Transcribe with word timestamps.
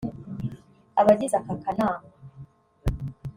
Abagize 1.01 1.35
aka 1.39 1.55
kanama 1.63 2.07